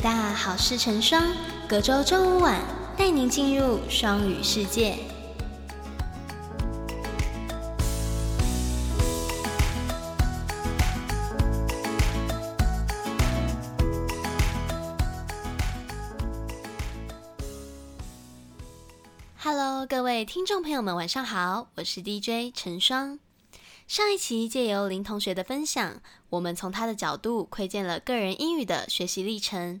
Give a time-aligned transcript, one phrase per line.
[0.00, 1.20] 大好事成双，
[1.68, 2.62] 隔周周五晚
[2.96, 4.96] 带您进入双语世界。
[19.40, 23.18] Hello，各位听众朋友们，晚上好，我是 DJ 陈双。
[23.88, 29.80] 上一期借由林同学的分享，我们从他的角度窥见了个人英语的学习历程。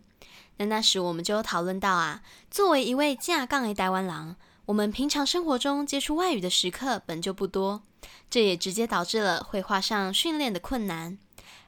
[0.56, 7.82] 那那时我们就讨论到啊，作为一位架杠 A 台湾郎，我们平常生活中接触外语的时刻本就不多，
[8.30, 11.18] 这也直接导致了绘画上训练的困难。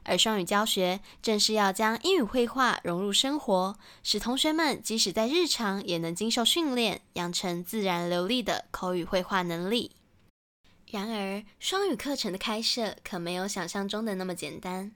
[0.03, 9.91] 而双语教学正是要将英语绘画融入生活，使同学们即使在日常也能经受训练，养成自然流利的口语绘画能力。
[10.91, 14.91] 然而，双语课程的开设可没有想象中的那么简单。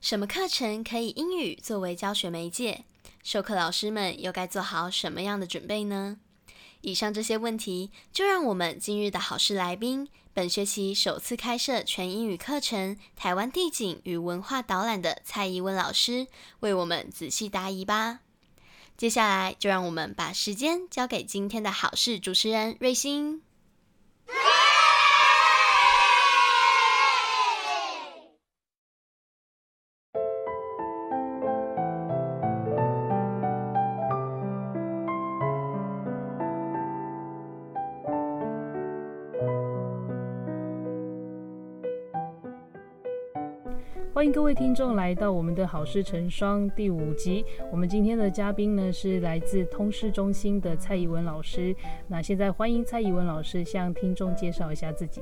[0.00, 2.84] 什么课程可以英语作为教学媒介？
[3.24, 6.18] 授课老师们又该做好什么样的准备呢？
[6.82, 16.28] 以上这些问题，就让我们今日的好事来宾，本学期首次开设全英语课程《台湾地景与文化导览》的蔡怡文老师，
[16.60, 18.20] 为我们仔细答疑吧。
[18.96, 23.42] 接下来，就让我们把时间交给今天的好事主持人瑞欣。
[44.24, 47.44] 欢迎各位听众来到我们的好事成双第五集。
[47.70, 51.76] 我们今天的嘉宾呢是来自通识中心的蔡怡文老师。
[52.08, 55.20] 那现在欢迎蔡怡文老师向听众介绍一下自己。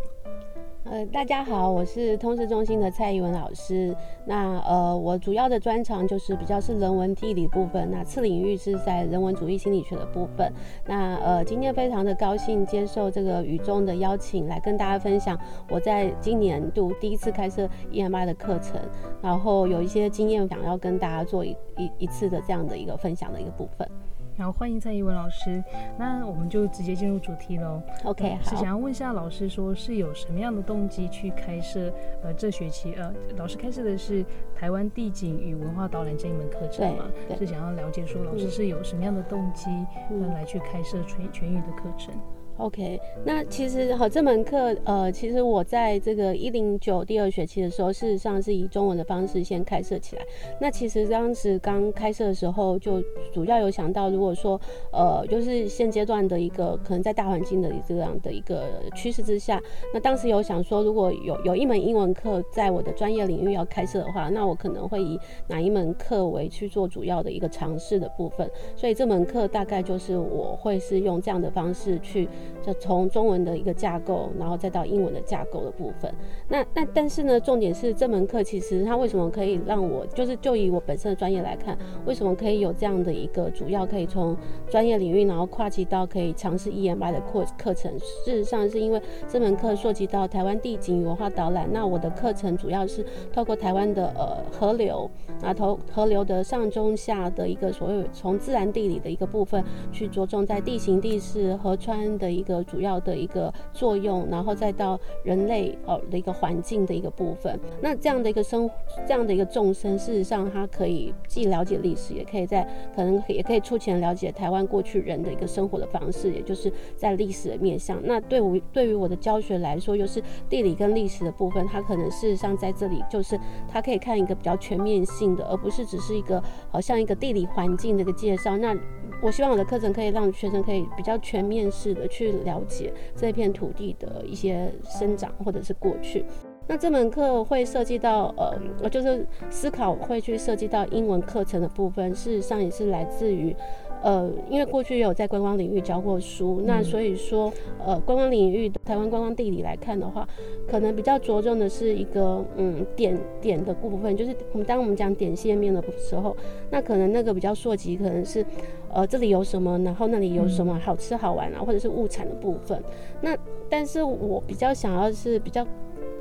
[0.93, 3.97] 呃，大家好，我是通识中心的蔡怡文老师。
[4.27, 10.53] 那呃，我主要的专长就是比较是人文地理部分，那次领域是在人文主义心理学的部分。
[10.87, 15.39] 那呃，今天非常的高兴接受这个宇中的邀请，来跟大家分享
[15.71, 18.79] 我在今年度第一次开设 EMI 的课程，
[19.23, 23.89] 然后有一些经验想要跟大家做一一一次的这样的一个分享的一个部分。
[24.37, 25.63] 然后欢迎蔡怡文老师，
[25.99, 27.83] 那我们就直接进入主题喽。
[28.05, 37.05] OK，是想要问一下老师，说是有什么样的动机去开设呃这学期呃老师开设的是台湾地景与文化导览这一门课程嘛？
[37.39, 39.71] 是想要了解说老师是有什么样的动机
[40.11, 42.15] 嗯来去开设全全语的课程。
[42.63, 50.23] OK，那其实好这门课，呃，其实我在这个一零九第二学期的时候，事实上是以中文的方式先开设起来。
[50.61, 53.03] 那其实当时刚开设的时候，就
[53.33, 54.61] 主要有想到，如果说，
[54.93, 59.61] 呃，就是现阶段的一个可能在大环境的这样的一个趋势之下，
[59.93, 65.19] 那当时有想说，如果有有一门英文课在我的专业领域要开设的话，那我可能会以
[65.49, 68.49] 哪一门课为去做主要的一个尝试的部分。
[68.77, 72.29] 所以这门课大概就是我会是用这样的方式去。
[72.61, 76.13] 就从中文的一个架构，然后再到英文的架构的部分。
[76.49, 84.37] 那那但是呢，重点是这门课其实它为什么可以让我，就是就以我本身的专业来看，为什么可以有这样的一个主要可以从
[84.71, 87.93] 专业领域，然后跨级到可以尝试 EMI 的课课程。
[87.99, 91.69] 事实上是因为这门课涉及到台湾地景与文化导览。
[91.73, 95.11] 那我的课程主要是透过台湾的呃河流，
[95.43, 99.63] 啊头河流的上中下的一个所谓从自然地理的一个部分，
[99.93, 107.59] 去着重在地形地势河川的一个主要的一个作用，然后再到人类哦的一个环境的一个部分。
[107.81, 108.69] 那这样的一个生，
[109.07, 112.67] 这样的一个众生，事实上它可以既了解历史，也可以在
[112.97, 118.01] 可能也可以出钱了解台湾过去人的一个生活的方式，也就是在历史的面向。
[118.05, 123.39] 那对我对于我的教学来说，又是地理跟历史的部分，它可能事实上在这里就是
[123.69, 128.57] 它可以看一个比较全面性的，而不是只是一个好像一个地理环境的一个介绍。
[128.57, 128.77] 那
[129.23, 136.25] 我希望我的课程可以让学生可以比较全面式的去去了解这片土地的一些生长或者是过去。
[136.69, 143.55] 那这门课会涉及到呃，就是思考会去涉及到英文课程的部分，事实上也是来自于。
[144.03, 147.53] 呃，因为过去也有在观光领域教过书，那所以说，
[147.85, 150.29] 呃，观光领域台湾观光地理来看的话，
[150.69, 156.37] 可能比较着重的是一个嗯点点的部分，就是我们当我们讲点线面的时候，
[156.71, 158.45] 那可能那个比较涉及可能是，
[158.93, 162.83] 呃，这里有什么，然后那里有什么好吃好玩啊，或者是物产的部分。
[163.21, 163.37] 那
[163.71, 165.67] 但是我比较想要是比较。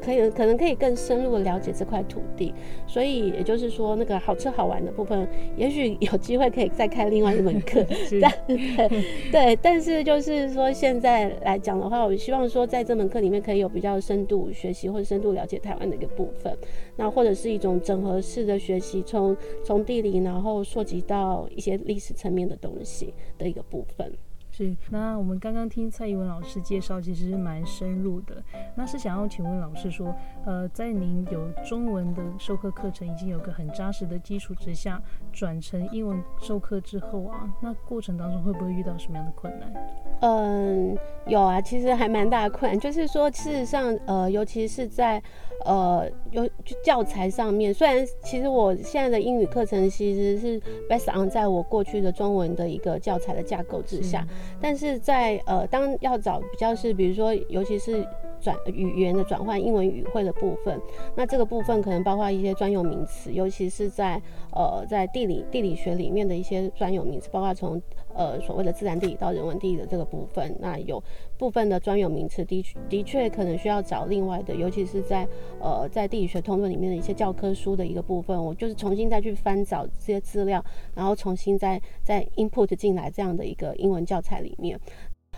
[0.03, 2.53] 可以可能可以更深入的了解这块土地。
[2.87, 7.83] 所以也就是说，那个好吃好玩的部分，也许有机会可以再开另外一门课。
[8.47, 16.57] 对对，但是就是说现在来讲的话，我希望说在这门课里面可以有比较深度学习或者深度了解台湾的一个部分，
[16.95, 24.11] 那或者是一种整合式的学习，从从地理然后溯及到一些历史层面的东西的一个部分。
[24.53, 28.43] 是，那我们刚刚听蔡依文老师介绍，其实是蛮深入的。
[28.75, 30.13] 那是想要请问老师说，
[30.45, 35.01] 呃，在您有中文的授课课程已经有个很扎实的基础之下，
[35.31, 39.73] 转成英文授课之后啊，那过程当中会不会遇到什么样的困难？
[40.19, 45.23] 嗯，有啊，其实还蛮大的困难，就是说，事实上，呃，尤其是在
[45.63, 46.47] 呃有
[46.83, 50.59] 教材上面，虽然其实我现在的英语课程其实是
[50.89, 54.27] based on 在我过去的中文的一个教材的架构之下。
[54.61, 58.07] 但是在呃，当要找比较是，比如说，尤其是
[58.39, 60.79] 转语言的转换，英文语汇的部分，
[61.15, 64.21] 那这个部分可能包括一些专有名词，尤其是在
[64.53, 67.81] 呃，在地理地理学里面的一些专有名词，包括从
[68.15, 71.01] 呃所谓的自然地理到人文地理的这个部分，那有
[71.37, 75.27] 部分的专有名词的的确可能需要找另外的，尤其是在
[75.59, 80.63] 呃在地理学通论里面的一些教科书的一个部分，我就是重新再去翻找这些资料，
[80.93, 84.79] 然后重新再再 input 进来这样的一个英文教材里面。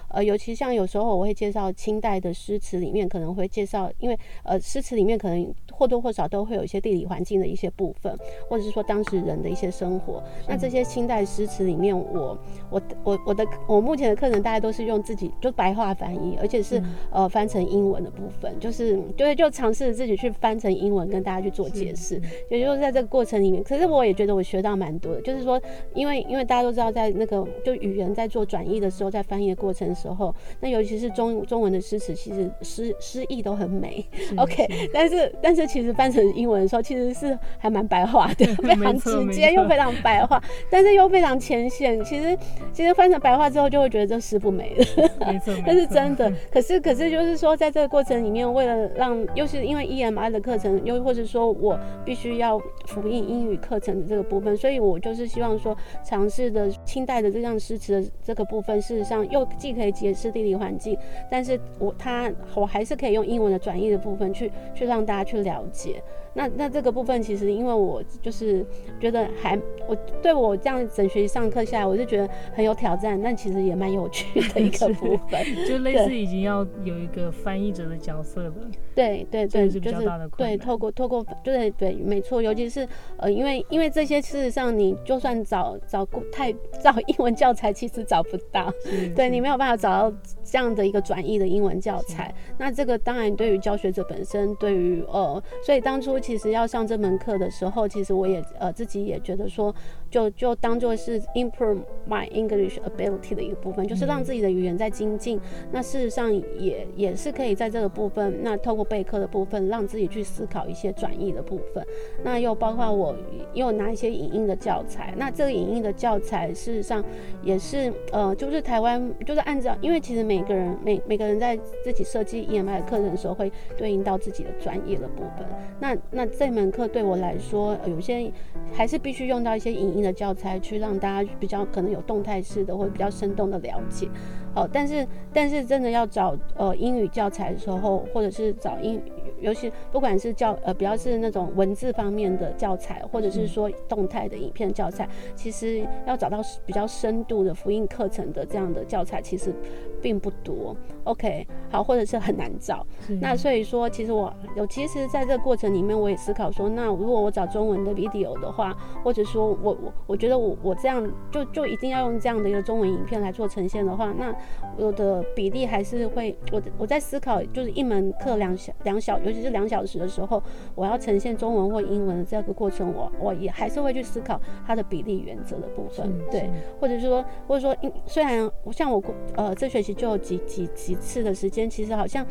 [0.09, 8.15] 呃，尤其像有时候我会介绍清代的诗词里面，可能会介绍，因为呃诗词里面可能或多或少都会有一些地理环境的一些部分，
[8.47, 10.23] 或者是说当时人的一些生活。
[10.47, 12.37] 那这些清代诗词里面，我
[12.69, 16.81] 我我我的我目前的课程大家都是用自己就白话翻译，而且是
[17.11, 22.21] 呃翻成英文的部分，就是就是就尝试自己去翻成英文跟大家去做解释。
[22.51, 25.59] 也就是在这个过程里面，可是我也觉得我学到蛮多的，就是说
[25.95, 29.93] 因为因为大家都知道，在那个就语言在做转译的时候，在翻译的过程的。
[29.93, 34.03] 时候，那尤其是中中文的诗词，其实诗诗意都很美。
[34.35, 42.04] OK，但是但是其实翻成英文的时候，其实是还蛮白话的，非常直接又非常白话，但是又非常浅显。
[42.04, 42.38] 其实
[42.74, 44.86] 其实翻成白话之后，就会觉得这师傅没了。
[45.25, 46.31] 没错，那 是真的。
[46.51, 59.94] 可是可是就是说，在这个过程里面，为了让又是因为 EMI 的课程，又或者说我必须要复印英语课程的这个部分，所以我就是希望说，尝试的清代的这样诗词的这个部分，事实上又既可以。
[59.94, 60.98] 解释地理环境，
[61.30, 66.03] 但是我他我还是可以用英文的转译的部分去去让大家去了了解。
[66.33, 68.65] 那那这个部分其实，因为我就是
[69.00, 69.56] 觉得还
[69.88, 78.53] 我对我这样整学期上课下来，我就觉得很有挑战，但其实也蛮有趣的 一个部分，就类似已经要有一个翻译者的角色了。
[78.95, 80.57] 对对对，是比较大的困难。
[80.57, 82.88] 对，透过透过，对对，没错，尤其是
[83.18, 86.51] 呃，因为因为这些事实上，你就算找找太
[86.81, 88.74] 找英文教材，其实找不到，
[89.15, 92.33] 对你没有办法找到这样的一个转译的英文教材。
[92.57, 96.19] 那这个当然对于教学者本身，对于呃，所以当初。
[96.23, 99.75] 其实要上这门课的时候，其实我也呃自己也觉得说，
[100.09, 101.79] 就就当做是 improve
[102.09, 105.37] my English ability 的一个部分，就是让自己的语言在精进。
[105.71, 111.85] 那事实上也也是可以在这个部分，那透过备课的部分，让自己去思考一些转译的部分。
[112.23, 113.13] 那又包括我
[113.53, 115.13] 又拿一些影音的教材。
[115.17, 117.03] 那这个影音的教材事实上
[117.41, 125.45] 也是呃，就是台湾就是按照，因为其实每个人每每个人在自己设计 EMI 课程的时候，会对应到自己的专业的部分。
[125.79, 128.31] 那那这门课对我来说，有些
[128.71, 134.08] 还是必须用到一些影音的教材，去让大家比较可能有动态式的或者比较生动的了解。
[134.55, 139.01] 哦，但是但是真的要找呃英语教材的时候，或者是找英，
[139.41, 149.51] 尤其不管是教呃比较是那种文字方面的教材，或者是说动态的影片教材，其实要找到比较深度的福音课程的这样的教材，其实
[150.00, 150.77] 并不多。
[151.03, 152.86] OK，好，或者是很难找。
[153.19, 164.33] 那所以说，其实我有，其实在这个过程里面，我也思考说，那如果我找中文的 video 的话，或者说我我我觉得我我这样就就一定要用这样的一个中文影片来做呈现的话，那
[164.77, 170.41] 我的比例还是会，我我在思考，就是一门课两小两小，尤其是两小时的时候，
[170.74, 179.03] 我要呈现中文或英文的这个过程，我我也还是会去思考它的比例原则的部分，对，或者是说，或者说，虽然像我
[179.36, 180.92] 呃这学期就有几几几。
[180.93, 182.23] 一次的时间，其实好像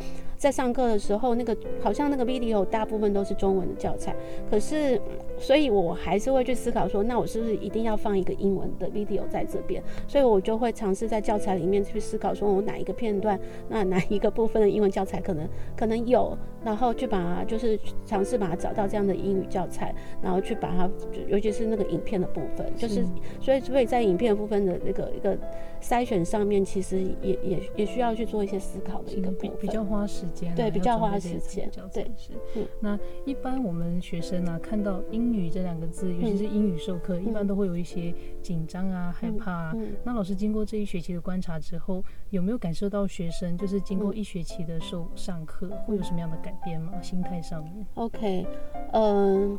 [0.43, 4.13] 在上课的时候，那个好像那个 video 大部分都是中文的教材，
[4.51, 4.99] 可是，
[5.37, 9.81] 所以我还是会去思考说，那我是不是一定要放一个英文的 video 在这边？
[10.05, 15.47] 所以我就会尝试在教材里面去思考，说我哪一个片段，那哪一个部分的英文教材可能
[15.77, 20.89] 可能有，然后去把它就是尝试把它找到这样的英语教材，然后去把它，
[21.29, 23.05] 尤其是那个影片的部分，就是
[23.39, 25.37] 所以所以在影片部分的那个一个
[25.81, 28.59] 筛选上面，其实也也也需要去做一些。
[28.73, 32.33] 思考的一个比比较花时间，对，比较花时间，对，是。
[32.79, 39.75] 那一般我们学生呢，看到英语这两个字，尤其是英语授课，一般都会有一些紧张啊、害怕啊。
[40.03, 46.91] 那老师经过这一学期的观察之后，有没有感受到学生就是经过一学期的授上课，会有什么样的改变吗？
[47.01, 48.45] 心态上面？OK，
[48.91, 49.57] 嗯，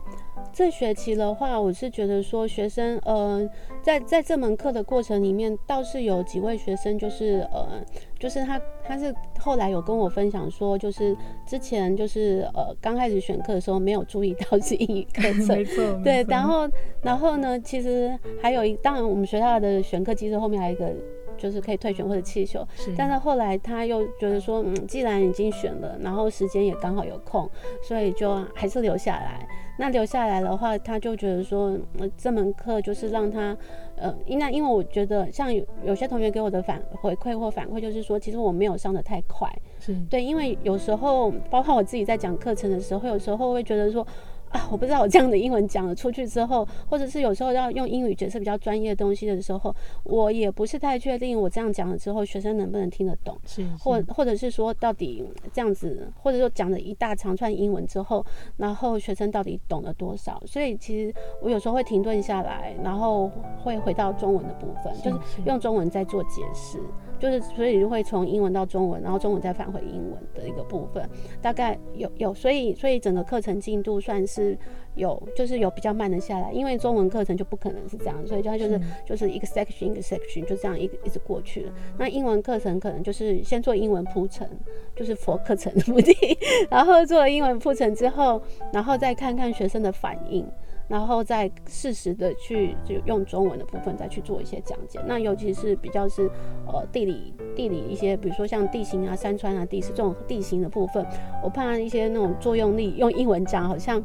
[0.52, 3.49] 这学期的话，我是觉得说学生，呃，
[3.83, 7.83] 在在这门课的过程里面，倒是有几位学生就是呃。
[8.16, 11.16] 就是他，他是后来有跟我分享说，就是
[11.47, 16.68] 之前就是呃刚开始选课的时候没有注意到是英语课 程，没错，对，然后
[17.02, 20.90] 然后呢，其实还有一，当然我们学校的选课机制后面还有一个
[21.37, 22.66] 就是可以退选或者弃修，
[22.97, 27.49] 但是后来他又觉得说，嗯，既然已经选了，然后时间也刚好有空，
[27.83, 29.47] 所以就还是留下来。
[29.76, 31.76] 那留下来的话，他就觉得说，
[32.16, 33.56] 这门课就是让他，
[33.96, 39.48] 呃，应该因为我觉得，像有有些同学给我的反回馈或反馈，就是说，其实我没有上的太快，
[39.78, 44.06] 是对，因为有时候，包括我自己在讲课程的时候，有时候会觉得说。
[44.54, 58.25] 啊，我不知道我这样的英文讲了出去之后，或者是有时候要用英语解释比较专业的东西的时候，我也不是太确定我这样讲了之后，学生能不能听得懂，是，或或者是说到底这样子，或者说讲了一大长串英文之后，
[58.56, 60.40] 然后学生到底懂了多少？
[60.46, 63.28] 所以其实我有时候会停顿下来，然后
[63.61, 66.78] 会回到中文的部分，就是用中文在做解释。
[67.18, 71.09] 就是，所以就会从英文到中文，然后中文再返回英文的一个部分，
[71.40, 74.56] 大概有有，所以所以整个课程进度算是
[74.94, 81.73] 有，就是有比较慢的下来，因为中文课程就不可能是这样，所以它就是就是一个 section 一个 section 就这样一一直过去了。
[81.99, 84.49] 那英文课程可能就是先做英文铺陈，
[84.94, 86.14] 就是佛课程的目的，
[86.71, 88.42] 然后做了英文铺陈之后，
[88.73, 90.47] 然后再看看学生的反应。
[90.87, 96.31] 然后再适时的去就用中文的部分再去做一些讲解，那尤其是比较是
[96.67, 101.05] 呃地理地理一些，比如说像地形啊、山川啊、地势这种地形的部分，
[101.43, 104.03] 我怕一些那种作用力用英文讲好像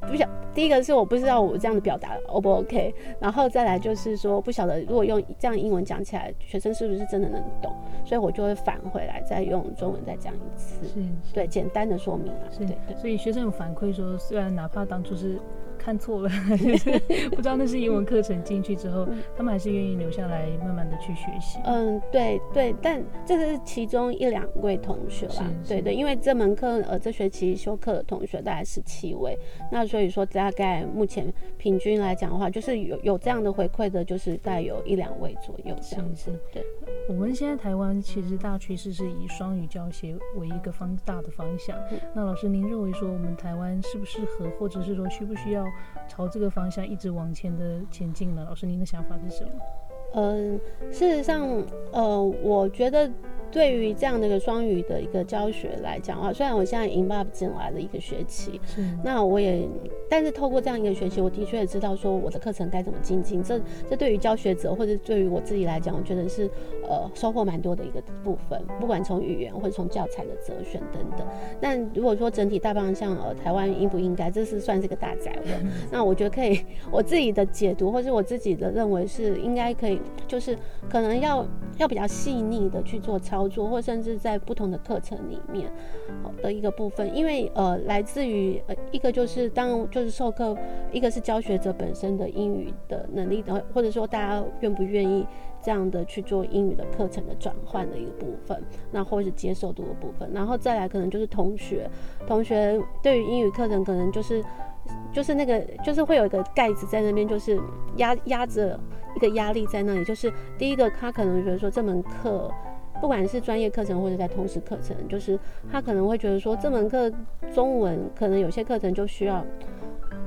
[0.00, 0.28] 不晓。
[0.52, 7.72] 第一个是我不知道我这样的表达 O 不 OK，然后再来就是说不晓得如果用这样英文讲起来，学生是不是真的能懂，
[8.04, 11.00] 所以我就会返回来再用中文再讲一次，是，
[11.32, 12.96] 对，简单的说明啊，对对。
[12.96, 15.38] 所以学生有反馈说，虽然哪怕当初是。
[15.80, 16.28] 看错了，
[17.32, 21.58] 不知道那是英文课程进去之后，他们还是愿意留下来，慢慢的去学习。
[21.64, 29.34] 嗯，对对，但这是其中一两位同学啦，对对，因为这门课呃这学期修课的同学大概十七位，
[29.72, 36.30] 那所以说大概目前平均来讲的话，就是有有这样的回馈的，就是大概有一两位左右这样子。
[36.52, 36.62] 对，
[37.08, 41.74] 我们现在台湾其实大趋势是以双语教学为一个方大的方向。
[42.14, 45.69] 那老师您认为说我们台湾适不适合，或者是说需不需要？
[46.08, 49.50] 朝这个方向一直往前的前进了，老师您的想法是什么？
[50.14, 50.60] 嗯，
[50.90, 51.48] 事实上，
[51.92, 53.10] 呃，我觉得。
[53.50, 58.60] 对于这样的一个双语的一个教学来讲的话，虽然我现在 involve 进来了一个学期，
[59.02, 59.68] 那我也，
[60.08, 63.42] 但是透过这样一个学期，我的确也知道说我的课程该怎么精进。
[63.42, 66.48] 这这对于教学者或者对于我自己来讲，我觉得是
[66.84, 68.62] 呃收获蛮多的一个部分。
[68.78, 71.26] 不管从语言或者从教材的择选等等。
[71.60, 75.66] 但如果说整体大方向，呃，台湾应不应该，这是算是个大宅问。
[75.90, 76.60] 那我觉得可以，
[76.92, 80.56] 我自己的解读或者我自己的认为是应该可以，就是
[80.88, 81.44] 可能要
[81.78, 83.39] 要比较细腻的去做操。
[83.40, 85.72] 操作，或甚至在不同的课程里面
[86.42, 90.54] 的一个部分，因为呃，来自于呃一个就是当就是授课，
[90.92, 95.26] 一个是教学者本身的英语的能力的，或者说大家愿不愿意
[95.62, 101.88] 这样的去做英语的课程的转换的一个部分，那或是接受度的部分，然后再来可能就是同学，
[102.26, 104.44] 同学对于英语课程可能就是
[105.12, 107.58] 就是那个就是会有一个盖子在那边，就是
[107.96, 108.78] 压压着
[109.16, 112.50] 一个压力在那里，就是第一个他可能觉得说这门课。
[113.00, 115.38] 不管是专业课程或者在通识课程，就是
[115.70, 117.10] 他可能会觉得说这门课
[117.52, 119.44] 中文可能有些课程就需要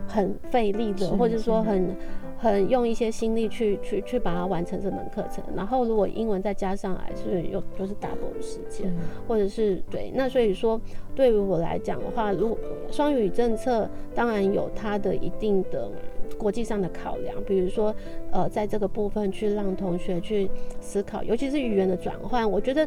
[0.08, 1.96] 很费力的，或者说很
[2.38, 5.44] 很用一些心力去去去把它完成这门课程。
[5.56, 8.92] 然后如果英文再加上来，所以又就是 double 时间，
[9.28, 10.12] 或者是对。
[10.16, 10.80] 那所以说
[11.16, 12.58] 对于我来讲的话，如果
[12.90, 15.90] 双语政策当然有它的一定的。
[16.44, 17.96] 国际上的考量，比如说，
[18.32, 20.50] 呃，在这个部分去让同学去
[20.82, 22.86] 思考，尤其是语言的转换，我觉得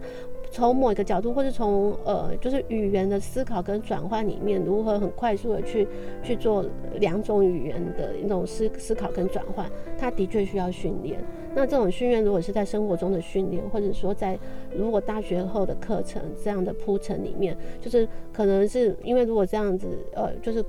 [0.50, 5.88] 从某一个角度，或是从呃，就是语言的思考跟转换里面，如何很快速的去
[6.22, 6.64] 去做
[7.00, 11.18] 两种语言的一种思思考跟转换，它的确需要训练。
[11.54, 14.38] 那这种训练，如果是在生活中的训练，或者说在
[14.76, 20.62] 如果大学后的课程这样的铺陈里面，就是可能是因为如果这样子，呃，就是。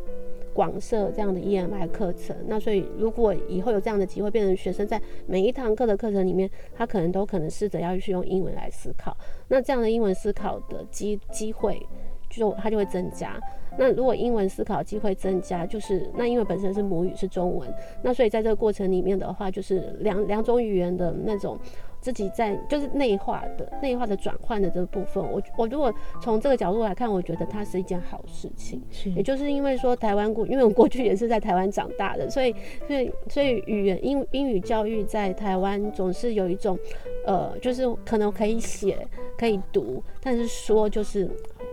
[0.57, 9.15] 广设这样的 EMI 课程，那所以如果以后有这样的机会，变成学生在每一堂课的课程里面，他可能都可能试着要去用英文来思考。
[9.49, 11.79] 那这样的英文思考的机机会，
[12.27, 13.39] 就它就会增加。
[13.77, 17.71] 那如果英文思考机会增加，就是那因为本身是母语是中文，
[18.01, 21.55] 那所以在这个过程里面的话，就是两两种语言的那种。
[21.99, 28.81] 自己在就是内化的内化的转换的这个部分，我我如果从这个角度来看，我觉得它是一件好事情。
[28.89, 32.55] 是，也就是因为说台湾过，因为我过去也是在台湾长大的，所以
[32.87, 36.77] 所以所以语言英英语教育在台湾总是有一种，
[37.25, 41.29] 呃，就是可能可以写可以读，但是说就是。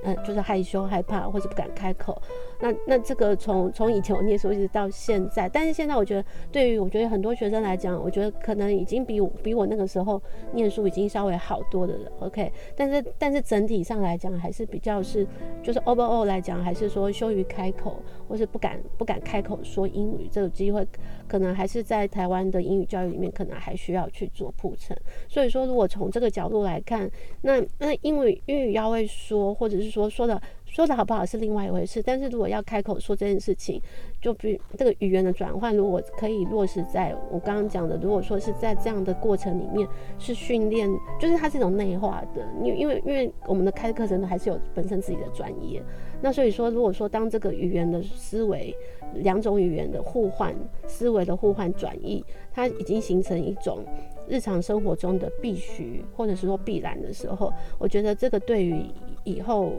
[0.07, 2.21] 嗯，就是害羞、害怕，或者不敢开口。
[2.61, 10.21] 那那这个从从以前我念书一直到现在，但是现在我觉得，对于我觉得很多学生来讲，我觉得可能已经比我比我那个时候
[10.53, 12.13] 念书已经稍微好多的了。
[12.21, 15.27] OK，但是但是整体上来讲，还是比较是
[15.63, 20.87] 就是 overall 来讲，还是说羞于开口，或是不敢不敢开口说英语，这个机会
[21.27, 24.97] 可能还是在台湾的英语教育里面，可能还需要去做铺陈。
[25.29, 27.11] 所以说，如果从这个角度来看，
[27.43, 33.81] 那那英语英语要会说，或者是说说的说的好不好是另外一回事，但是如果要开口说这件事情，
[34.21, 40.89] 就比这个语言的转换，如果可以落实在我刚刚讲的，如果说是在这样的过程里面是训练，
[41.21, 45.81] 就是它是一种内化的，因因为因为我们的开课程呢还是有本身自己的专业，
[46.21, 48.75] 那所以说如果说当这个语言的思维，
[49.15, 50.53] 两种语言的互换
[50.89, 53.85] 思维的互换转移，它已经形成一种。
[54.27, 58.83] 日常生活中的必须，或者是说必然的时候，我觉得这个对于
[59.25, 59.73] 以后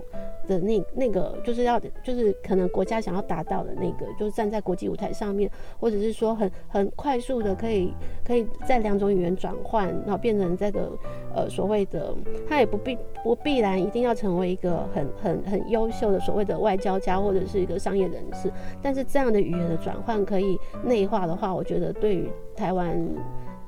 [0.47, 5.49] 的那那个，就是要就是可能国家想要达到的那个，就是站在国际舞台上面，
[5.79, 7.93] 或者是说很很快速的可以
[8.25, 10.91] 可以在两种语言转换，然后变成这个
[11.33, 12.13] 呃所谓的，
[12.47, 22.99] 他也不必不必然一定要成为一个很很很优秀的所谓的外交家或者是一个商业人士，但是这样的语言的转换可以内化的话，我觉得对于台湾。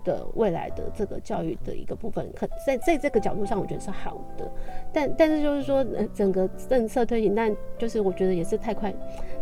[0.07, 4.49] 的未来的这个教育的一个部分，可在在这个角度上，我觉得是好的。
[4.93, 8.93] 但但是就是说，整个政策推行，但就是我觉得也是太快，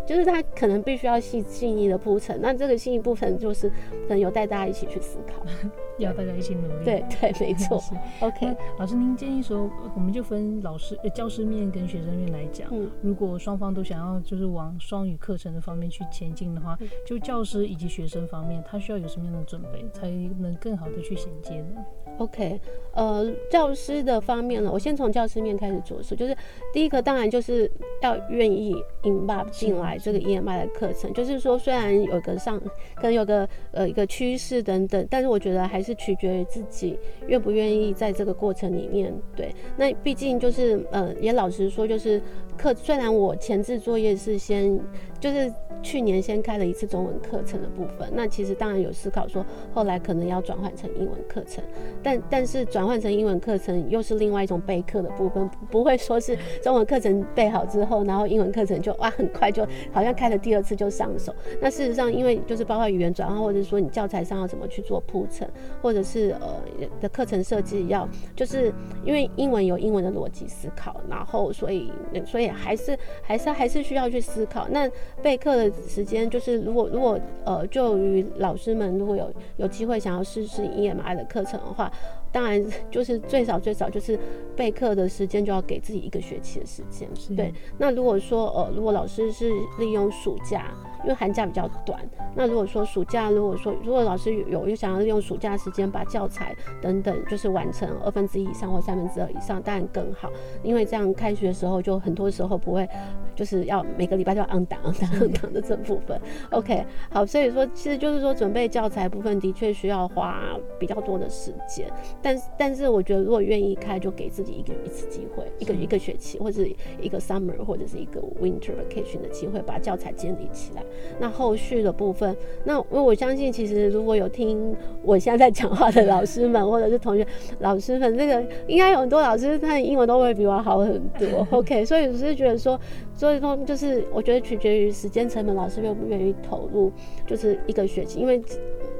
[0.05, 2.39] 就是他可能必须要细细腻的铺陈。
[2.41, 5.43] 那这个细腻部分，就是可能有待大家一起去思考。
[5.97, 6.83] 要大家一起努力。
[6.83, 7.81] 对对，没 错。
[8.19, 12.67] OK，老师，您建议说，我们就分老师、教师面跟学生面来讲。
[12.71, 12.91] 嗯。
[13.01, 21.85] 如果双方都想要就是往双语课程的方面去前进的话，就教师以及学生方面，他需要有什么样的准备，才能更好的去衔接呢
[22.17, 22.59] ？OK，
[22.93, 26.13] 呃，教师的方面呢，我先从教师面开始着手。
[26.13, 26.35] 就是
[26.73, 31.13] 第一个，当然就是要愿意 invite 进来这个 EMI 的课程。
[31.13, 32.59] 就是说，虽然有个上，
[32.95, 39.13] 可能有个呃一个趋势等等，但是我觉得还是取决于自己愿不愿意在这个过程里面。
[39.35, 42.21] 对，那毕竟就是呃，也老实说，就是
[42.57, 44.79] 课虽然我前置作业是先。
[45.17, 51.63] 就是去年先开了一次中文课程的部分，那其实当然有思考说，后来可能要转换成英文课程，
[52.03, 61.33] 但但是转换成英文课程又是另外一种备课的部分，不会说是中文课程备好之后，然后英文课程就哇很快就好像开了第二次就上手。
[61.61, 65.49] 那事实上，因为就是包括语言转换，或者说你教材上要怎么去做铺陈，
[65.81, 66.55] 或者是呃
[66.99, 71.91] 的课程设计要，就是因为英文有英文的逻辑思考，然后所以
[72.25, 74.89] 所以还是还是还是需要去思考那。
[75.21, 81.91] 备课的时间就是，如果如果呃，就于老师们如果有有机会想要试试 EMI 的课程的话。
[82.35, 84.19] 当然，就是最少最少就是
[84.57, 87.07] 备课的时间就要给自己一个学期的时间。
[87.33, 90.73] 对，那如果说呃，如果老师是利用暑假，
[91.05, 92.01] 因为寒假比较短，
[92.35, 100.31] 那如果说暑假，如果说如果老师有有想要利用暑假时间把教材等等就是完成二分之一以上或三分之二以上，当然更好，
[100.63, 102.89] 因为这样开学的时候就很多时候不会
[103.35, 106.19] 就是要每个礼拜都要按档按档按档的这部分。
[106.49, 110.41] OK，好，所以说其实就是说准备教材部分的确需要花
[110.79, 111.87] 比较多的时间。
[112.19, 116.63] 但但是我觉得，如果愿意开，就给自己一个一次机会，一个一个学期，或者
[116.99, 120.81] 一个 summer，或者是一个 winter vacation 的机会，把教材建立起来。
[121.19, 127.25] 那后续的部分，那因为我相信，其实如果有听我现在在讲话的老师们，或者是同学
[127.59, 131.47] 老师们，这个应该有很多老师，他的英文都会比我好很多。
[131.51, 132.79] OK， 所以我是觉得说，
[133.15, 136.91] 所以说就是我觉得取决于时间成本，老师愿不愿意投入，
[137.25, 138.41] 就是一个学期，因为。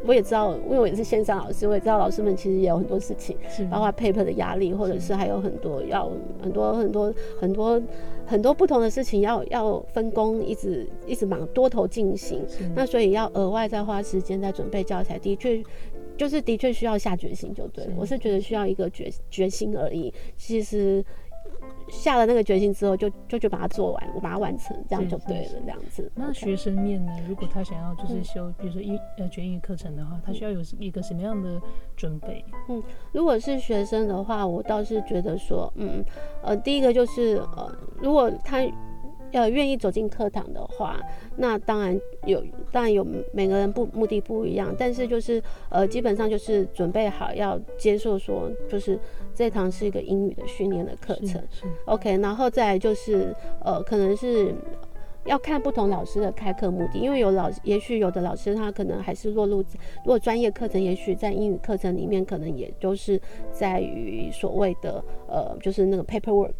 [0.07, 3.35] 我也知道，因为我也是线上老师，我也知道老师们其实也有很多事情，
[3.69, 7.81] 包括 paper 的压力，或者是还有很多要很多很多很多
[8.25, 12.45] 很多不同的事情要要分工，一直一直忙多头进行。
[12.75, 15.63] 那所以要额外再花时间在准备教材，的确
[16.17, 20.13] 就是的确需要下决心，就对我是觉得需要一个决决心而已。
[20.37, 21.03] 其实。
[21.87, 26.11] 下了那个决心之后，就就就把它做完，我把它完成，这样就对了，这样子。
[26.15, 27.11] 那学生面呢？
[27.27, 31.61] 如果他想要就是修，比如说英呃全英语课程的话，他需要有一个什么样的
[31.95, 32.43] 准备？
[32.69, 36.03] 嗯，如果是学生的话，我倒是觉得说，嗯
[36.43, 38.65] 呃，第一个就是呃，如果他。
[39.31, 40.97] 要愿意走进课堂的话，
[41.37, 48.99] 那当然有，当然有每个人不目的不一样，但是就是呃，基本上就是准备好要接受说，就是
[49.33, 51.41] 这堂是一个英语的训练的课程
[51.85, 54.53] ，OK，然后再就是呃，可能是。
[55.25, 63.19] 要看不同老师的开课目的，因为有老，也许有的老师他可能还是落入，如果专业课程，也许在英语课程里面，可能也都是
[63.51, 66.51] 在于所谓的呃，就是那个 paperwork，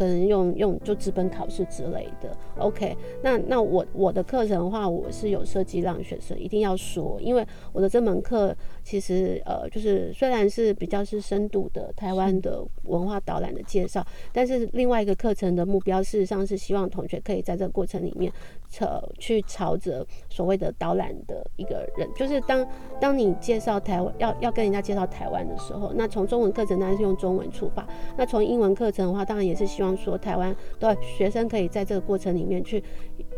[0.00, 2.34] 可能用用就资本考试之类的。
[2.56, 18.00] OK，那那我我的课程的话，我是有设计让学生一定要说，因为我的这门课其实呃，就是虽然是比较是深度的台湾的文化导览的介绍，但是另外一个课程的目标，事实上是希望同学可以在这个过程。
[18.00, 18.32] 里面
[18.70, 22.66] 朝去朝着所谓的导览的一个人，就是当
[23.00, 32.82] 当你介绍台湾要要跟人家介绍台湾的时候，那从中文课程当然是用中文出发，那从英文课程的话，当然也是希望说台湾的学生可以在这个过程里面去。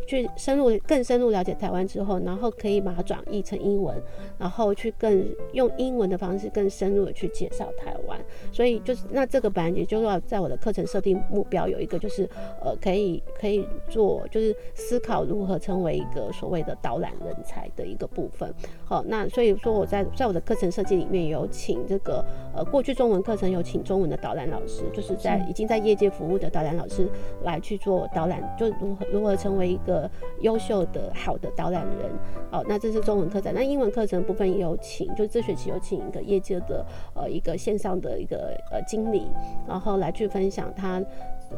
[0.06, 3.96] 去深入更深入了解台湾之后，然后可以把它转译成英文，
[4.38, 8.18] 然后去更用英文的方式更深入的去介绍台湾。
[8.50, 12.28] 所以就是那这个本来也就是要在我的课程设定目标有一个就是
[12.60, 18.52] 呃可以可以做就是思考如何成为一个所谓的导览人才的一个部分。
[18.84, 27.08] 好，那所以说我在在我的课程设计里面有请这个呃过去中文课程有请中文的导览老师，就是在已经在业界服务的导览老师
[27.44, 29.91] 来去做导览，就如何如何成为一个。
[29.92, 32.10] 个优秀的好的导览人，
[32.50, 33.52] 哦，那这是中文课程。
[33.54, 39.26] 那英文课程部分也有请，就这学期有请一个业界的呃一个线上的一个呃经理，
[39.68, 41.02] 然后来去分享他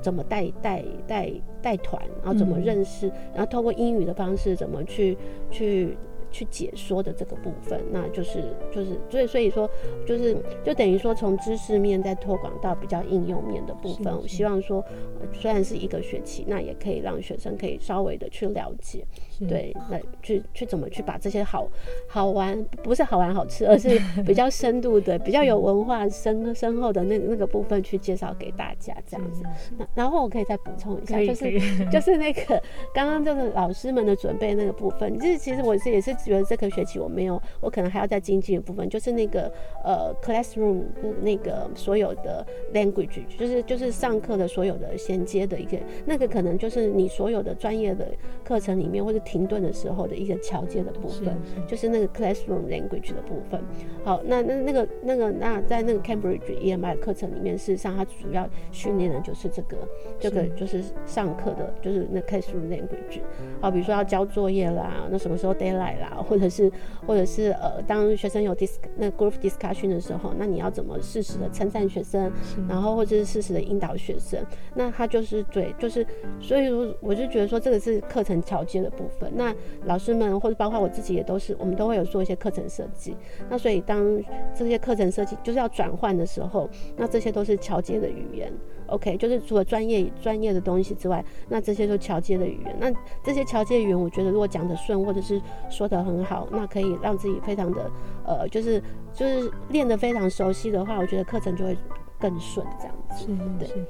[0.02, 1.30] 怎么带带带
[1.62, 5.16] 带团，然后怎么认识，然后通过英语的方式怎么去
[5.50, 5.96] 去。
[6.34, 8.42] 去解说的这个部分，那就是
[8.72, 9.70] 就是所以所以说
[10.04, 14.12] 就是就等于说从知识面再拓广到比较应用面的部分。
[14.12, 14.84] 我希望说
[15.32, 19.06] 虽然是一个学期，那也可以让学生可以稍微的去了解，
[19.48, 21.68] 对，那去去怎么去把这些好
[22.08, 29.42] 好玩不是好玩好吃，而是比较深度的、比较有文化深深厚的那那个部分去介绍给大家这样子。
[29.78, 32.60] 那然后我可以再补充一下，就是就是那个
[32.92, 36.12] 刚刚就是老师们的准备那个部分，就是其实我是也是。
[36.24, 39.52] 觉得这个学期我没有，我可能还要再精进的部分，就是那个
[39.84, 40.84] 呃，classroom
[41.20, 48.08] 那个所有的 language，就是就是上课的所有的衔接的一个，那个可能就是你所有的专业的
[48.42, 53.60] 课程里面或者停顿的时候的一个桥接的部分，就是那个 classroom language 的部分。
[54.04, 59.76] 好，那那那个那个那在那个 Cambridge EMI 课程里面，事实上它主要训练的就是这个
[60.18, 63.20] 这个就是上课的，就是那 classroom language。
[63.60, 66.10] 好，比如说要交作业啦，那什么时候 deadline 啦。
[66.26, 66.70] 或者是，
[67.06, 72.32] 或者是呃，当学生有 dis 那 group discussion 的时候，那你要怎么适时的称赞学生，
[72.68, 74.42] 然后或者是适时的引导学生？
[74.74, 76.06] 那他就是对，就是，
[76.40, 79.13] 所以说我就觉得说这个是课程桥接的部分。
[79.34, 83.16] 那老师们或者包括我自己也都是，我们都会有做一些课程设计。
[83.48, 84.22] 那所以当
[84.54, 88.52] 这些课程设计就是要转换的时候，那这些都是桥接的语言。
[88.86, 92.76] OK，就是除了专业专业的东西之外，那这些都桥接的语言。
[92.78, 97.90] 那这些桥接语言，我觉得如果讲得顺，或者是说得很好，那可以让自己非常的
[98.26, 98.82] 呃，就是
[99.14, 101.76] 就是练得非常熟悉的话，我觉得课程就会。
[102.18, 103.26] 更顺这样子，
[103.60, 103.84] 是是。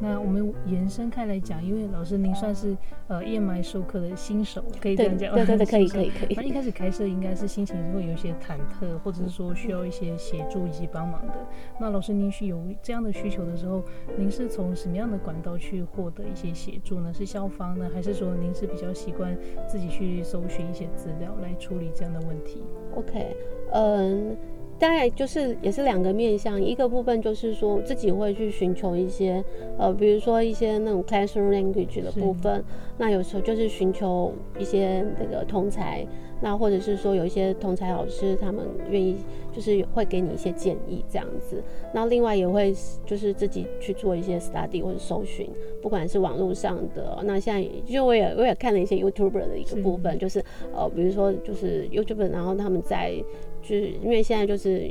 [0.00, 6.34] 那我们延伸开来讲，因为老师您算是呃 EMI 授课的新手，可以这样讲，对对对，可以可以可以。
[6.34, 11.34] 那一开始开设应该是心情会有一些忐忑，或者是说需要一些协助以及帮忙的。
[11.80, 13.82] 那老师您是有这样的需求的时候，
[14.16, 17.12] 您是从什么样的管道去获得一些协助呢？
[17.12, 19.36] 是校方呢，还是说您是比较习惯
[19.66, 22.62] 自己去搜寻一些资料来处理这样的问题
[22.94, 23.36] ？OK，
[23.72, 24.36] 嗯。
[24.78, 29.42] 大概就是也是两个面向，一个部分就是说自己会去寻求一些，
[29.76, 32.62] 呃，比如说一些那种 classroom language 的部分，
[32.96, 36.06] 那有时候就是寻求一些那个同才，
[36.40, 39.16] 那或者是说有一些同才老师他们愿意
[39.52, 41.60] 就是会给你一些建议这样子，
[41.92, 42.72] 那另外也会
[43.04, 45.50] 就是自己去做一些 study 或者搜寻，
[45.82, 50.38] 不管是网络上的，那现在就我也我也看了一些 YouTuber 的一个部分，就是
[50.72, 53.20] 呃，比如说就是 YouTuber，然后他们在。
[53.68, 54.90] 就是因为现在就是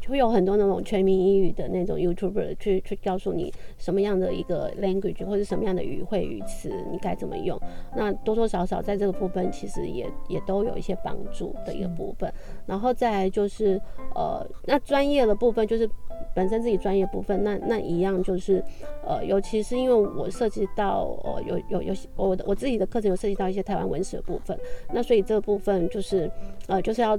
[0.00, 7.58] 就会有很多那种全民英语的那种 YouTuber 去去告诉你什么样的一个 language 或者什么样的语汇语词你该怎么用，
[7.96, 12.30] 那多多少少在这个部分其实也也都有一些帮助的一个部分。
[12.66, 13.80] 然后再来就是
[14.14, 15.88] 呃，那专业的部分就是
[16.34, 18.62] 本身自己专业部分，那那一样就是，
[19.06, 24.58] 呃，尤其是因为我涉及到呃有有有些我我自己的课程有涉及到一些台湾文史的部分，
[24.92, 26.30] 那所以这部分就是
[26.66, 27.18] 呃就是要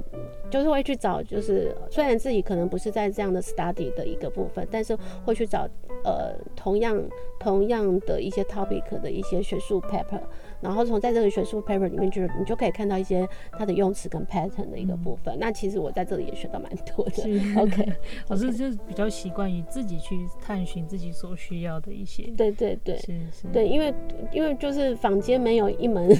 [0.50, 5.68] 就是会去找，就是虽然自己可能不是在这样的 study 的一个部分，但是会去找
[6.04, 7.02] 呃同样
[7.40, 10.20] 同样的一些 topic 的一些学术 paper。
[10.60, 15.36] 然后从在这个学术 paper 里面，就是你就可以看到一些它的用词跟 pattern 的一个部分。
[15.38, 17.22] 那其实我在这里也学到蛮多的。
[17.60, 17.92] OK，
[18.28, 22.24] 我是就是比较习惯于自己去探寻自己所需要的一些。
[22.36, 23.48] 对对对，是是。
[23.52, 23.94] 对，因为
[24.32, 26.10] 因为就是坊间没有一门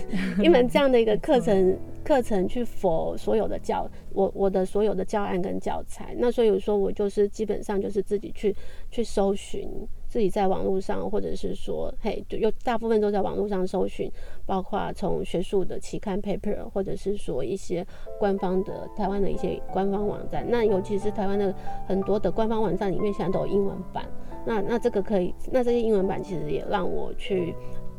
[0.42, 6.14] 一门这样的一个课程课程去否所有的教我我的所有的教案跟教材。
[6.16, 8.54] 那所以说我就是基本上就是自己去
[8.90, 9.68] 去搜寻。
[10.08, 14.10] 自己在网络上，或者是说，嘿，就有大部分都在网络上搜寻，
[14.46, 17.86] 包括从学术的期刊 paper，或者是说一些
[18.18, 20.46] 官方的台湾的一些官方网站。
[20.48, 21.54] 那尤其是台湾的
[21.86, 24.04] 很多的官方网站里面，现在都有英文版。
[24.46, 27.54] 那那这个可以，那这些英文版其实也让我去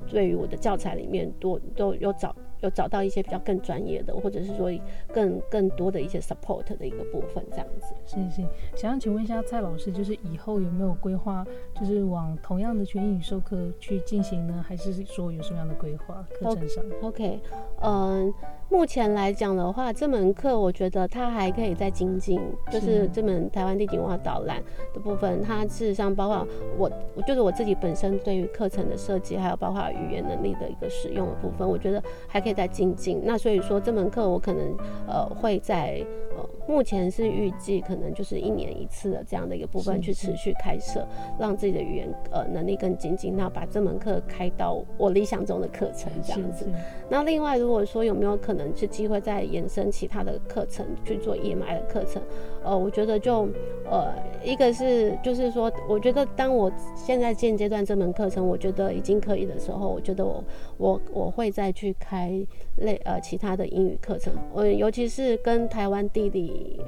[0.09, 2.35] 对于我的教材里面多都有找。
[2.61, 4.69] 有找到一些比较更专业的，或者是说
[5.13, 7.93] 更更多的一些 support 的一个部分，这样子。
[8.05, 11.45] 是是，想要请问一下蔡老师，就是以后有没有规划，
[11.79, 14.63] 就是往同样的全英语授课去进行呢？
[14.67, 17.39] 还是说有什么样的规划课程上？OK，
[17.81, 18.33] 嗯。
[18.71, 22.39] 目前来讲的话，这门课我觉得它还可以再精进，
[22.71, 24.61] 就是这门台湾地景文化导览
[24.93, 26.87] 的部分，它事实上包括我，
[27.25, 33.21] 就是我自己本身对于课程的设计，还有包括语言能力的一个使用的部分，我觉得还可以在精进。
[33.23, 36.05] 那所以说这门课我可能呃会在
[36.39, 41.05] 呃目前是预计可能就是一年一次的这样的一个部分去持续开设，
[41.39, 46.65] 让自己的语言呃能力更精进，那把这门课开到我理想中的课程这样子。
[47.09, 48.69] 那另外如果说有没有可能？
[48.79, 52.21] 是机会再延伸其他的课程去做 EMI 的课程，
[52.63, 53.49] 呃，我觉得就
[53.89, 60.41] 呃，一个是就是说，我觉得当我现在现阶段这门课程，我觉得已经可以的时候，我觉得我
[60.77, 62.31] 我我会再去开
[62.79, 66.81] 类呃其他的英语课程，我尤其是跟台湾地理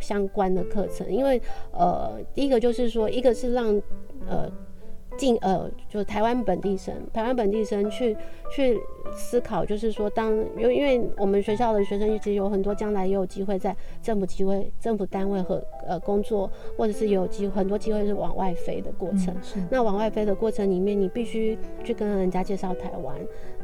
[0.00, 1.40] 相关的课程，因为
[1.72, 3.80] 呃，第一个就是说，一个是让
[4.28, 4.50] 呃。
[5.16, 8.16] 进呃，就台湾本地生，台湾本地生去
[8.54, 8.78] 去
[9.14, 19.34] 思考，就是说，当因为因为我们学校的学生其实有很多将来也有机会在政府机会、政府单位和呃工作，或者是有机很多机会是往外飞的过程。
[19.70, 23.14] 那往外飞的过程里面，你必须去跟人家介绍台湾。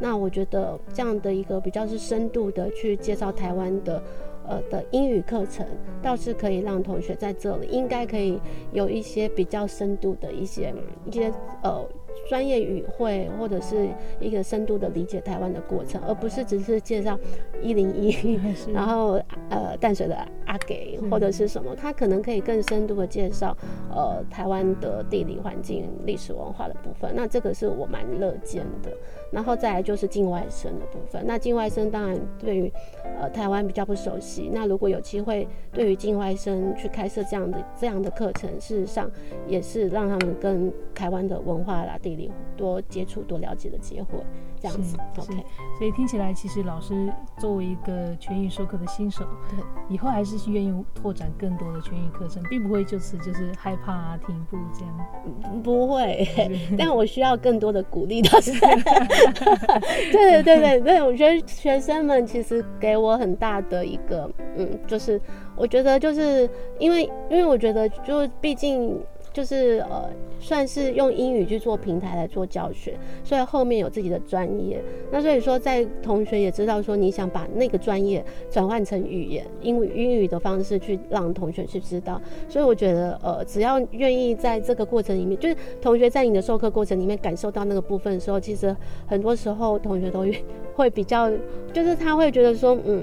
[0.00, 4.02] 那我觉得这样的一个比较是深度的去介绍台湾的。
[4.48, 5.66] 呃的英语课程
[6.02, 8.40] 倒是可以让同学在这里应该可以
[8.72, 10.74] 有一些比较深度的一些
[11.06, 11.84] 一些呃
[12.28, 13.88] 专业语汇或者是
[14.20, 17.18] 一个深度的理解台湾的过程，而不是只是介绍
[17.62, 18.38] 一零一，
[18.72, 20.14] 然后呃淡水的
[20.46, 23.56] 阿给或者是什么，他可能可以更深度的介绍
[23.90, 27.12] 呃台湾的地理环境、历史文化的部分。
[27.14, 28.90] 那这个是我蛮乐见的。
[29.32, 31.24] 然后再来就是境外生的部分。
[31.26, 32.72] 那境外生当然对于
[33.18, 34.50] 呃台湾比较不熟悉。
[34.52, 39.10] 那如果有机会对于境外生去开设这样的这样的课程，事实上
[39.48, 44.18] 也是让他们跟台湾的文化啦、地理多接触、多了解的机会。
[44.62, 45.44] 这样子，OK。
[45.76, 55.62] 所以听起来，其实老师作为一个全语授课的新手，对，以后还是愿意拓展更多的全语课程，并不会就此就是害怕啊、停步这样。
[55.64, 56.24] 不会，
[56.78, 58.52] 但我需要更多的鼓励，老师。
[60.12, 65.20] 对对对对对，我觉得学生们其实给我很大的一个，嗯，就是
[65.56, 66.48] 我觉得就是
[66.78, 69.02] 因为因为我觉得就毕竟。
[69.32, 74.82] 就是呃，算是用英语去做平台来做教学，所以后面有自己的专业。
[75.10, 82.20] 那所以说，在同学也知道说，你想把那个专业转换成语言，英语英语的方式去让同学去知道。
[82.48, 90.26] 所以我觉得，呃，只要愿意在这个过程里面，就是同学在你的授课过程里面感受到那个部分的时候，其实很多时候同学都
[90.74, 91.30] 会 比较，
[91.72, 93.02] 就是他会觉得说，嗯，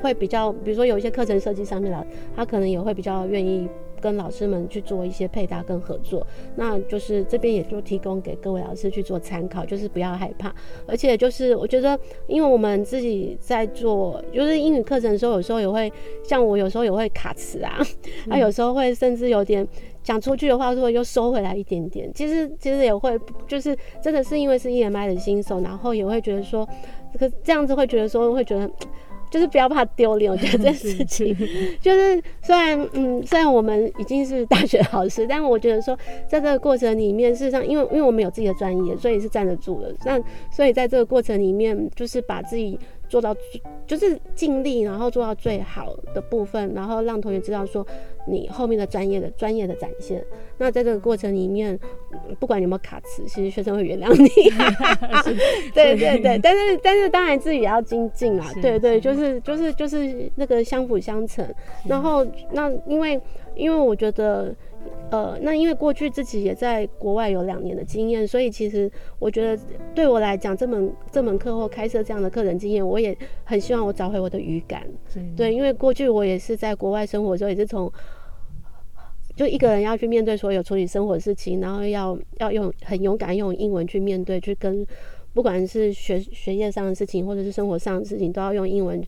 [0.00, 3.68] 会比较，比如说有一些课程设计上面的，他可能也会比较愿意。
[4.00, 10.54] 跟老师们去做一些配搭跟合作，那就是这边也就提供给各位老师去做参考，就是不要害怕，
[10.86, 17.78] 而且就是我觉得，因为我们自己在做就是英语课程的时候，有时候也会像我有时候也会卡词啊，
[18.28, 19.66] 啊有时候会甚至有点
[20.02, 26.68] 讲出去的话，说又收回来一点点，其实其实也会就是真的是因为是 EMI 的新手，然后也会觉得说
[27.12, 28.70] 这个这样子会觉得说会觉得。
[29.30, 31.36] 就是不要怕丢脸，我觉得这事情
[31.80, 35.96] 就是虽然嗯，虽然我们已经是大学老师，但我觉得说
[36.28, 39.94] 在这个过程里面，事实上因为因为我们有自己的专业，所以是站得住的。
[40.04, 43.34] 那所以在这个过程里面，就是把自己做到，
[43.86, 47.86] 就是尽力，然后做到最好的部分，然后让同学知道说
[48.26, 50.24] 你后面的专业的专业的展现。
[50.58, 51.78] 那在这个过程里面，
[52.38, 54.28] 不管有没有卡词，其实学生会原谅你。
[55.74, 58.50] 对对对，但是但是当然自己也要精进啊。
[58.60, 61.46] 对对，就是就是就是那个相辅相成。
[61.84, 63.20] 然后那因为
[63.54, 64.54] 因为我觉得。
[65.10, 69.62] 呃，那因为过去自己也在国外有两年的经验，所以其实我觉得
[69.94, 74.86] 对我来讲，这门这门课或开设这样的课程经验，我也很希望我找回我的语感。
[75.36, 77.90] 对，因为过去我也是在国外生活的时候，也是从
[79.36, 84.86] 就一个人要去面对所有处理生活的事情，然后要要用很勇敢用英文去面对，去跟
[85.34, 89.02] 不管是学学业上的事情，或者是生活上的事情，都要用英文。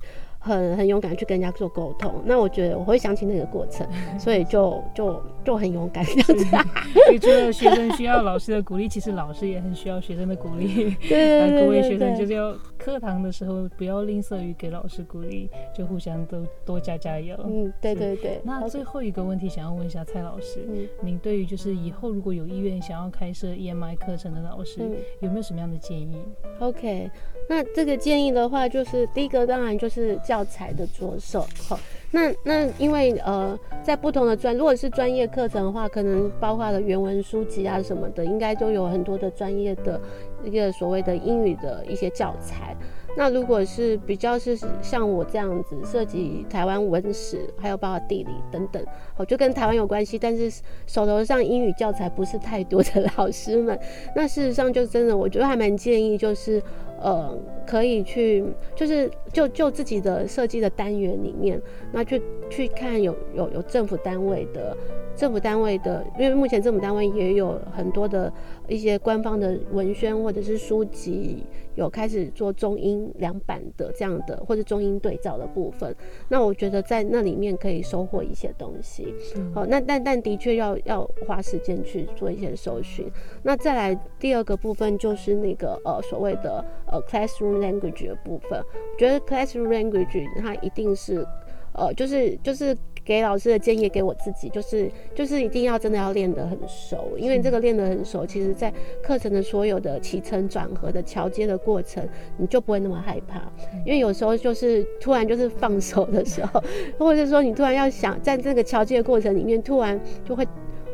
[0.48, 3.86] 很很勇敢去跟人家做沟通，那我觉得我会想起那个过程，
[4.18, 6.46] 所以就就就很勇敢这样子。
[7.20, 10.96] 除了学生需要老师的鼓励，其实老师也很需要学生的鼓励。
[11.08, 12.54] 对对对各位学生就是要
[12.88, 17.36] 课堂的时候不要吝啬于给老师鼓励，就互相都多加加油。
[17.44, 18.40] 嗯，对对对。
[18.42, 24.80] 那最后一个问题想要问一下蔡老师，您对于就是以后如果有意愿想要开设 EMI 课程的老师，
[25.20, 26.16] 有没有什么样的建议
[26.60, 27.10] ？OK。
[27.46, 31.46] 那这个建议的话，就是第一个当然就是教材的着手。
[31.68, 31.78] 好，
[32.10, 40.00] 那那因为呃，在不同的专，如果是专业课程的话，可能包括了原文书籍啊什么的，应该都有很多的专业的
[40.42, 42.74] 一个所谓的英语的一些教材。
[43.16, 48.82] 那如果是比较是像我这样子涉及台湾文史，还有包括地理等等，
[49.16, 53.78] 哦，就跟台湾有关系，但是手头上英语教材不是太多的 老师们，
[54.16, 56.62] 那事实上就真的，我觉得还蛮建议就是。
[57.00, 61.60] 呃，可以去，就是就就自己的设计的单元里面，
[61.92, 64.76] 那去去看有有有政府单位的。
[65.16, 68.32] 政府单位的，因为目前政府单位也有很多的
[68.68, 75.94] 一些官方的文宣或者是书籍，有开始做中英两版的这样的，或者中英对照的部分。
[76.28, 79.14] 那我觉得在那里面可以收获一些东西。
[79.54, 83.10] 好，那但但的确要要花时间去做一些搜寻。
[83.42, 88.58] 那再来第二个部分就是那个呃所谓的呃 classroom language 的部分。
[88.60, 91.26] 我觉得 classroom language 它一定是
[91.72, 92.76] 呃就是就是。
[93.08, 98.70] 给老师的建议，给我自己，就是就是一定要真的要练得很熟，因为这个练得很熟，其实在
[99.02, 103.50] 课程的所有的起承转合的桥接的过程，你就不会那么害怕。
[103.86, 106.62] 因为有时候就是突然就是放手的时候，
[107.00, 110.46] 或者是说你突然要想在这个桥接的过程里面，突然就会，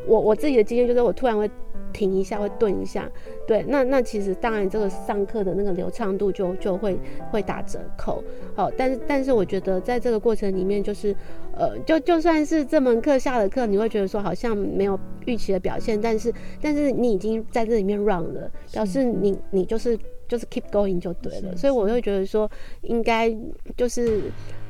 [0.06, 1.50] 我我自己的经验就是我突然会。
[1.94, 3.08] 停一下，会顿一下，
[3.46, 6.98] 对，那那其实当然这个上课的那个流畅度就就会
[7.30, 8.22] 会打折扣，
[8.54, 11.14] 好，但是但是我觉得在这个过程里面，就是
[11.56, 22.50] 呃，就就算是这门课下了课，你会觉得说好像没有预期的表现，但是但是你已经在这里面 run 了，表示你你就是就是 keep going 就对了，所以我会觉得说
[22.82, 23.34] 应该
[23.76, 24.22] 就是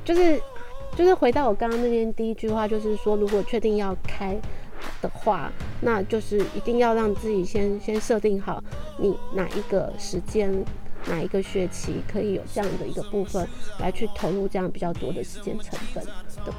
[0.04, 0.38] 就是
[0.94, 4.38] 就是回到我刚刚那边第一句话，就是说如果确定要开。
[5.00, 8.62] 的话，那就是一定要让自己先先设定好，
[8.98, 10.64] 你哪一个时间，
[11.06, 13.46] 哪一个学期可以有这样的一个部分
[13.78, 16.54] 来去投入这样比较多的时间成本的。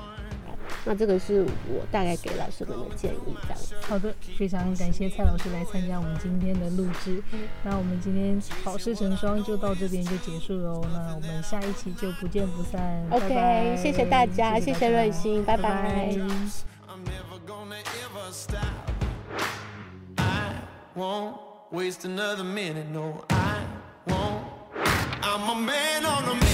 [0.88, 3.60] 那这个是我大概给老师们的建议，这样。
[3.82, 7.24] 好的，非常感谢蔡老师来参加我们今天的录制。
[7.64, 10.86] 那我们今天好事成双就到这边就结束喽。
[10.94, 13.04] 那我们下一期就不见不散。
[13.10, 16.16] OK，谢谢大家，谢谢瑞鑫，拜拜。
[18.32, 18.92] Stop.
[20.18, 20.56] I
[20.96, 21.38] won't
[21.72, 23.64] waste another minute, no, I
[24.08, 24.46] won't.
[25.22, 26.45] I'm a man on a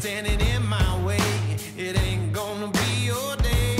[0.00, 1.20] standing in my way.
[1.76, 3.76] It ain't gonna be your day.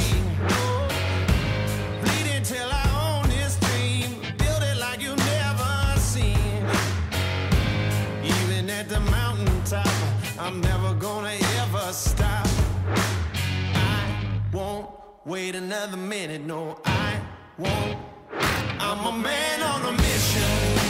[2.03, 4.21] Bleeding till I own this dream.
[4.37, 6.63] Build it like you never seen.
[8.23, 9.89] Even at the mountaintop,
[10.39, 12.47] I'm never gonna ever stop.
[13.75, 14.15] I
[14.53, 14.91] won't
[15.25, 16.43] wait another minute.
[16.43, 17.19] No, I
[17.57, 17.97] won't.
[18.79, 20.90] I'm a man on a mission.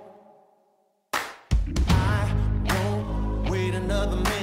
[4.01, 4.40] another man.